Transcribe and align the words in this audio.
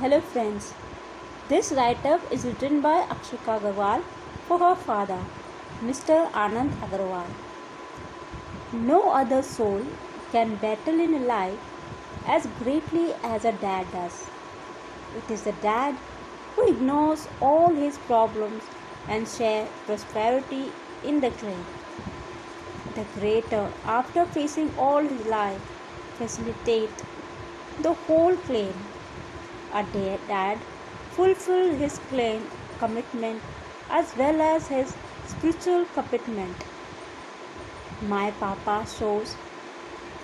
Hello 0.00 0.20
friends. 0.20 0.74
This 1.48 1.70
write-up 1.70 2.20
is 2.32 2.44
written 2.44 2.80
by 2.80 3.06
Akshika 3.14 3.58
Agarwal 3.60 4.02
for 4.48 4.58
her 4.58 4.74
father, 4.74 5.18
Mr. 5.80 6.16
Anand 6.32 6.72
Agarwal. 6.86 7.28
No 8.72 9.10
other 9.10 9.40
soul 9.40 9.82
can 10.32 10.56
battle 10.56 10.98
in 10.98 11.28
life 11.28 11.60
as 12.26 12.48
greatly 12.60 13.12
as 13.22 13.44
a 13.44 13.52
dad 13.52 13.86
does. 13.92 14.26
It 15.16 15.30
is 15.30 15.44
the 15.44 15.52
dad 15.66 15.94
who 16.56 16.66
ignores 16.66 17.28
all 17.40 17.68
his 17.68 17.96
problems 17.98 18.64
and 19.08 19.28
share 19.28 19.68
prosperity 19.86 20.72
in 21.04 21.20
the 21.20 21.30
clan. 21.30 21.64
The 22.96 23.04
creator, 23.16 23.70
after 23.84 24.26
facing 24.26 24.74
all 24.76 25.02
his 25.02 25.24
life, 25.26 25.62
facilitate 26.18 27.04
the 27.80 27.92
whole 27.92 28.36
clan 28.48 28.74
a 29.74 29.82
dad 29.84 30.64
fulfill 31.10 31.74
his 31.74 31.98
claim 31.98 32.48
commitment 32.78 33.42
as 33.90 34.14
well 34.16 34.40
as 34.40 34.68
his 34.68 34.96
spiritual 35.24 35.86
commitment. 35.86 36.64
My 38.00 38.30
papa 38.30 38.86
shows 38.86 39.36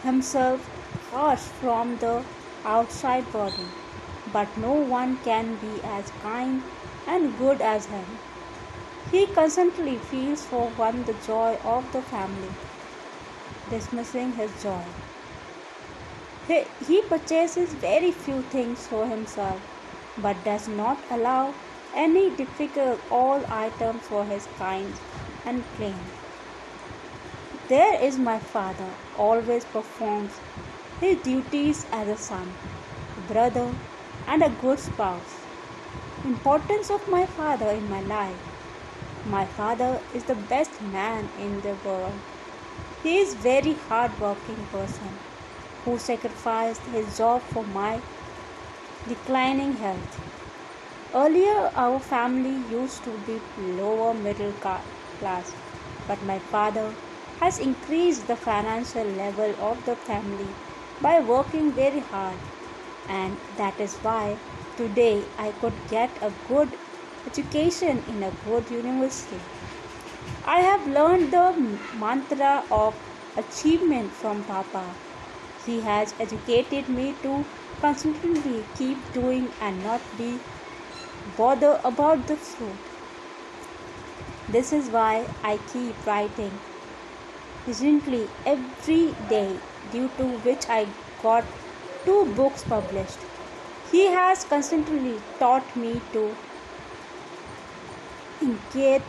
himself 0.02 0.68
harsh 1.10 1.48
from 1.48 1.98
the 1.98 2.26
outside 2.64 3.32
body, 3.32 3.72
but 4.26 4.56
no 4.56 4.72
one 4.72 5.16
can 5.22 5.56
be 5.56 5.82
as 5.84 6.10
kind 6.12 6.62
and 7.06 7.36
good 7.36 7.60
as 7.62 7.86
him. 7.86 8.20
He 9.10 9.32
constantly 9.34 9.98
feels 9.98 10.46
for 10.46 10.70
one 10.70 11.04
the 11.04 11.14
joy 11.14 11.56
of 11.64 11.92
the 11.92 12.02
family, 12.02 12.56
dismissing 13.68 14.32
his 14.34 14.62
joy. 14.62 14.92
He, 16.50 17.00
purchases 17.08 17.74
very 17.74 18.10
few 18.10 18.42
things 18.42 18.88
for 18.88 19.06
himself, 19.06 19.62
but 20.18 20.42
does 20.44 20.66
not 20.66 21.06
allow 21.08 21.54
any 21.94 22.34
difficult 22.34 22.98
all 23.08 23.44
items 23.48 24.08
for 24.08 24.24
his 24.24 24.48
kind 24.58 24.92
and 25.46 25.62
plain. 25.74 26.10
There 27.68 28.02
is 28.02 28.18
my 28.18 28.40
father, 28.40 28.90
always 29.16 29.64
performs 29.64 30.40
his 31.00 31.18
duties 31.22 31.86
as 31.92 32.08
a 32.08 32.16
son, 32.16 32.56
brother, 33.16 33.76
and 34.26 34.42
a 34.42 34.50
good 34.50 34.80
spouse. 34.80 35.46
Importance 36.24 36.90
of 36.90 37.06
my 37.08 37.26
father 37.26 37.70
in 37.70 37.88
my 37.88 38.00
life. 38.00 38.40
My 39.24 39.46
father 39.46 40.00
is 40.12 40.24
the 40.24 40.34
best 40.34 40.80
man 40.82 41.30
in 41.38 41.60
the 41.60 41.76
world. 41.76 42.18
He 43.04 43.18
is 43.18 43.34
very 43.36 43.74
hard 43.74 44.18
working 44.18 44.66
person 44.66 45.29
who 45.84 45.98
sacrificed 45.98 46.82
his 46.92 47.18
job 47.18 47.42
for 47.42 47.64
my 47.64 48.00
declining 49.08 49.72
health. 49.72 50.20
Earlier, 51.14 51.70
our 51.74 51.98
family 51.98 52.56
used 52.70 53.02
to 53.04 53.10
be 53.26 53.40
lower 53.78 54.14
middle 54.14 54.52
class, 54.52 55.54
but 56.06 56.22
my 56.24 56.38
father 56.38 56.94
has 57.40 57.58
increased 57.58 58.26
the 58.28 58.36
financial 58.36 59.04
level 59.04 59.54
of 59.58 59.84
the 59.86 59.96
family 59.96 60.48
by 61.00 61.18
working 61.20 61.72
very 61.72 62.00
hard, 62.00 62.36
and 63.08 63.36
that 63.56 63.80
is 63.80 63.96
why 63.96 64.36
today 64.76 65.24
I 65.38 65.50
could 65.52 65.74
get 65.88 66.22
a 66.22 66.30
good 66.48 66.68
education 67.26 68.02
in 68.08 68.22
a 68.22 68.32
good 68.44 68.70
university. 68.70 69.40
I 70.44 70.60
have 70.60 70.86
learned 70.86 71.32
the 71.32 71.78
mantra 71.98 72.64
of 72.70 72.94
achievement 73.36 74.12
from 74.12 74.44
Papa 74.44 74.84
he 75.66 75.80
has 75.80 76.14
educated 76.18 76.88
me 76.88 77.14
to 77.22 77.44
constantly 77.80 78.64
keep 78.76 79.12
doing 79.12 79.50
and 79.60 79.82
not 79.84 80.00
be 80.18 80.38
bothered 81.36 81.80
about 81.84 82.26
the 82.26 82.36
fruit. 82.36 82.76
This 84.48 84.72
is 84.72 84.88
why 84.88 85.26
I 85.44 85.58
keep 85.72 86.06
writing 86.06 86.52
recently 87.66 88.28
every 88.44 89.14
day, 89.28 89.56
due 89.92 90.08
to 90.16 90.28
which 90.38 90.68
I 90.68 90.86
got 91.22 91.44
two 92.04 92.24
books 92.34 92.64
published. 92.64 93.18
He 93.90 94.06
has 94.06 94.44
constantly 94.44 95.20
taught 95.38 95.76
me 95.76 96.00
to 96.12 96.34
inculcate 98.40 99.02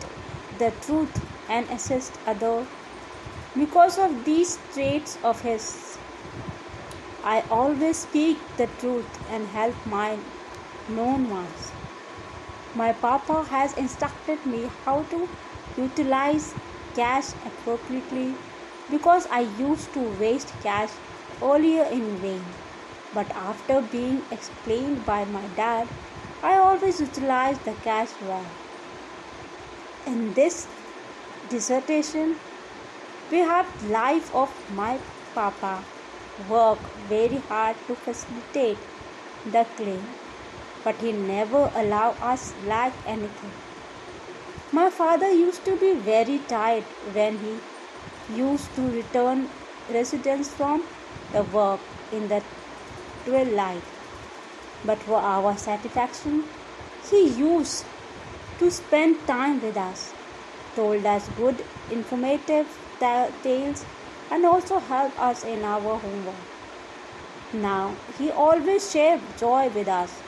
the 0.58 0.72
truth 0.82 1.24
and 1.48 1.68
assist 1.70 2.12
others 2.26 2.66
because 3.54 3.98
of 3.98 4.24
these 4.24 4.58
traits 4.74 5.18
of 5.22 5.40
his 5.40 5.91
I 7.22 7.42
always 7.50 8.02
speak 8.02 8.56
the 8.56 8.66
truth 8.66 9.18
and 9.26 9.48
help 9.48 9.86
my 9.86 10.24
known 10.86 11.28
ones. 11.28 11.74
My 12.74 12.92
papa 12.92 13.44
has 13.50 13.72
instructed 13.74 14.44
me 14.44 14.66
how 14.84 15.04
to 15.04 15.34
utilize 15.74 16.56
cash 16.94 17.32
appropriately 17.44 18.40
because 18.90 19.26
I 19.30 19.40
used 19.40 19.92
to 19.94 20.00
waste 20.00 20.60
cash 20.60 20.90
earlier 21.42 21.84
in 21.84 22.20
vain. 22.20 22.56
But 23.12 23.32
after 23.34 23.80
being 23.80 24.26
explained 24.30 25.04
by 25.04 25.24
my 25.24 25.48
dad, 25.48 25.94
I 26.42 26.56
always 26.56 27.00
utilize 27.00 27.60
the 27.60 27.76
cash 27.76 28.20
well. 28.20 28.58
In 30.06 30.34
this 30.34 30.68
dissertation, 31.46 32.40
we 33.30 33.38
have 33.40 33.82
life 33.82 34.30
of 34.32 34.68
my 34.68 35.02
papa 35.34 35.91
work 36.48 36.78
very 37.08 37.38
hard 37.48 37.76
to 37.86 37.94
facilitate 37.94 38.78
the 39.44 39.64
claim, 39.76 40.06
but 40.84 41.00
he 41.00 41.12
never 41.12 41.70
allowed 41.74 42.16
us 42.20 42.54
lack 42.66 42.94
anything. 43.06 43.52
My 44.72 44.88
father 44.88 45.30
used 45.30 45.64
to 45.66 45.76
be 45.76 45.92
very 45.94 46.38
tired 46.48 46.84
when 47.12 47.38
he 47.38 47.60
used 48.34 48.74
to 48.76 48.82
return 48.90 49.48
residence 49.90 50.52
from 50.54 50.86
the 51.32 51.42
work 51.42 51.80
in 52.10 52.28
the 52.28 52.42
twilight. 53.24 53.82
But 54.84 54.98
for 54.98 55.18
our 55.18 55.56
satisfaction, 55.56 56.48
he 57.10 57.28
used 57.28 57.84
to 58.58 58.70
spend 58.70 59.26
time 59.26 59.60
with 59.60 59.76
us, 59.76 60.14
told 60.74 61.04
us 61.04 61.28
good 61.36 61.64
informative 61.90 62.66
tales 63.00 63.84
and 64.32 64.46
also 64.46 64.78
help 64.90 65.20
us 65.20 65.44
in 65.44 65.62
our 65.62 65.96
homework. 66.04 66.44
Now, 67.52 67.94
he 68.18 68.30
always 68.30 68.90
shares 68.90 69.20
joy 69.38 69.68
with 69.68 69.88
us, 69.88 70.20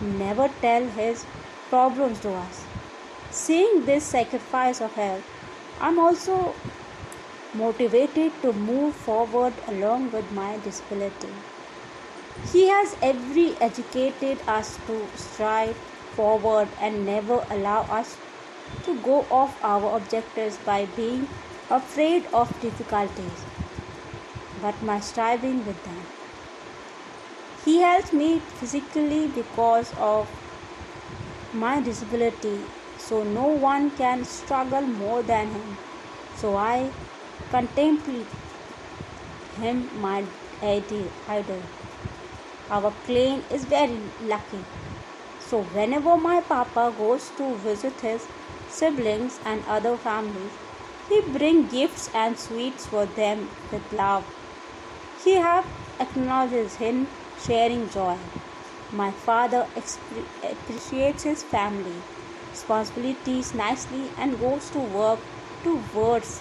never 0.00 0.48
tell 0.60 0.88
his 0.98 1.24
problems 1.70 2.20
to 2.20 2.34
us. 2.34 2.64
Seeing 3.30 3.86
this 3.86 4.04
sacrifice 4.04 4.82
of 4.82 4.92
health, 4.92 5.24
I'm 5.80 5.98
also 5.98 6.54
motivated 7.54 8.32
to 8.42 8.52
move 8.52 8.94
forward 8.94 9.54
along 9.68 10.12
with 10.12 10.30
my 10.32 10.58
disability. 10.58 11.32
He 12.52 12.68
has 12.68 12.96
every 13.02 13.56
educated 13.60 14.38
us 14.46 14.78
to 14.86 15.06
strive 15.16 15.76
forward 16.18 16.68
and 16.80 17.06
never 17.06 17.44
allow 17.50 17.82
us 18.00 18.16
to 18.84 19.00
go 19.00 19.24
off 19.30 19.58
our 19.64 19.96
objectives 19.96 20.58
by 20.58 20.84
being 20.96 21.26
afraid 21.70 22.26
of 22.32 22.48
difficulties, 22.60 23.44
but 24.60 24.82
my 24.82 24.98
striving 25.00 25.64
with 25.66 25.82
them. 25.84 26.02
He 27.64 27.78
helps 27.80 28.12
me 28.12 28.40
physically 28.60 29.28
because 29.28 29.92
of 29.98 30.28
my 31.52 31.80
disability, 31.80 32.60
so 32.98 33.22
no 33.22 33.44
one 33.44 33.90
can 33.92 34.24
struggle 34.24 34.82
more 34.82 35.22
than 35.22 35.46
him. 35.48 35.76
So 36.36 36.56
I 36.56 36.90
contemplate 37.50 38.26
him 39.60 39.88
my 40.00 40.24
idol. 40.62 41.62
Our 42.70 42.92
clan 43.04 43.42
is 43.50 43.64
very 43.64 44.00
lucky. 44.22 44.64
So 45.40 45.62
whenever 45.62 46.16
my 46.16 46.40
papa 46.40 46.94
goes 46.96 47.30
to 47.36 47.54
visit 47.56 48.00
his 48.00 48.26
siblings 48.68 49.40
and 49.44 49.64
other 49.66 49.96
families, 49.96 50.52
he 51.10 51.20
bring 51.36 51.66
gifts 51.66 52.08
and 52.14 52.38
sweets 52.38 52.86
for 52.86 53.04
them 53.06 53.48
with 53.72 53.92
love. 53.92 54.24
He 55.24 55.34
have 55.34 55.66
acknowledged 55.98 56.76
him 56.76 57.08
sharing 57.44 57.88
joy. 57.90 58.16
My 58.92 59.10
father 59.10 59.66
appreciates 60.42 61.24
his 61.24 61.42
family 61.42 61.96
responsibilities 62.50 63.54
nicely 63.54 64.10
and 64.18 64.38
goes 64.38 64.70
to 64.70 64.78
work 64.78 65.20
towards 65.64 66.40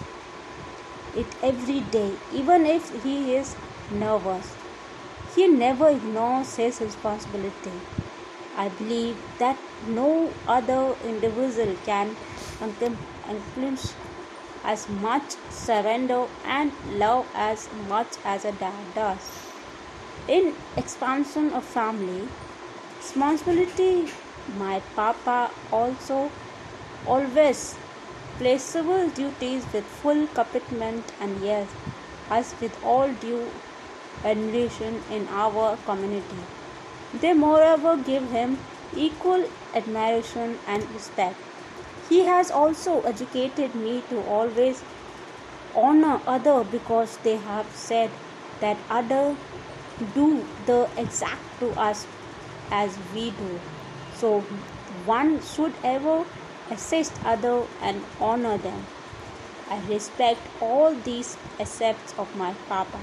it 1.16 1.28
every 1.44 1.82
day, 1.82 2.12
even 2.34 2.66
if 2.66 3.04
he 3.04 3.36
is 3.36 3.56
nervous. 3.92 4.56
He 5.36 5.48
never 5.48 5.90
ignores 5.90 6.56
his 6.56 6.82
responsibility. 6.82 7.74
I 8.56 8.70
believe 8.70 9.18
that 9.40 9.58
no 9.88 10.32
other 10.48 10.96
individual 11.06 11.76
can 11.86 12.16
accomplish 12.62 13.94
as 14.64 14.90
much 14.90 15.36
surrender 15.50 16.28
and 16.44 16.74
love 16.86 17.28
as 17.34 17.70
much 17.88 18.18
as 18.26 18.46
a 18.46 18.52
dad 18.52 18.94
does. 18.94 19.32
In 20.28 20.56
expansion 20.78 21.52
of 21.54 21.66
family, 21.66 22.30
responsibility. 22.98 24.12
My 24.58 24.80
papa 24.96 25.52
also 25.72 26.32
always 27.06 27.78
plays 28.38 28.64
civil 28.64 29.10
duties 29.10 29.66
with 29.74 29.86
full 29.86 30.28
commitment 30.28 31.12
and 31.20 31.44
yes, 31.44 31.74
us 32.30 32.54
with 32.62 32.78
all 32.84 33.12
due 33.12 33.52
admiration 34.24 35.04
in 35.10 35.28
our 35.30 35.78
community. 35.78 36.44
They 37.14 37.34
moreover 37.34 37.98
give 37.98 38.30
him 38.32 38.60
equal 38.96 39.46
admiration 39.74 40.60
and 40.68 40.90
respect. 40.94 41.49
He 42.10 42.26
has 42.26 42.50
also 42.50 43.02
educated 43.02 43.76
me 43.76 44.04
to 44.10 44.22
always 44.26 44.84
honor 45.76 46.20
other 46.26 46.64
because 46.64 47.18
they 47.18 47.38
have 47.38 47.68
said 47.74 48.10
that 48.60 48.78
other 48.90 49.36
do 50.16 50.44
the 50.66 50.90
exact 50.98 51.60
to 51.60 51.70
us 51.80 52.08
as 52.72 52.98
we 53.14 53.30
do. 53.32 53.60
So 54.16 54.42
one 55.06 55.42
should 55.42 55.74
ever 55.84 56.26
assist 56.72 57.14
other 57.24 57.64
and 57.82 58.04
honor 58.20 58.58
them. 58.58 58.86
I 59.70 59.80
respect 59.88 60.42
all 60.60 60.96
these 60.96 61.38
aspects 61.60 62.16
of 62.18 62.36
my 62.36 62.54
papa. 62.68 63.00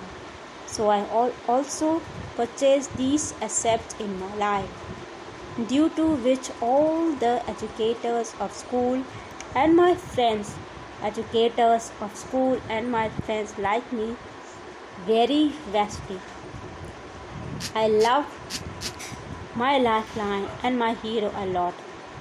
So 0.66 0.90
I 0.90 1.30
also 1.46 2.02
purchase 2.34 2.88
these 2.88 3.34
aspects 3.40 3.94
in 4.00 4.18
my 4.18 4.34
life, 4.34 4.68
due 5.64 5.88
to 5.90 6.16
which 6.16 6.50
all 6.60 7.12
the 7.12 7.42
educators 7.48 8.34
of 8.38 8.52
school 8.52 9.02
and 9.54 9.74
my 9.74 9.94
friends, 9.94 10.54
educators 11.02 11.90
of 12.00 12.14
school 12.14 12.60
and 12.68 12.90
my 12.90 13.08
friends 13.08 13.58
like 13.58 13.90
me 13.92 14.16
very 15.06 15.48
vastly. 15.72 16.20
I 17.74 17.88
love 17.88 18.26
my 19.54 19.78
lifeline 19.78 20.48
and 20.62 20.78
my 20.78 20.94
hero 20.94 21.32
a 21.34 21.46
lot. 21.46 21.74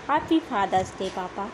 Happy 0.07 0.39
Father's 0.39 0.91
Day, 0.91 1.09
Papa. 1.09 1.51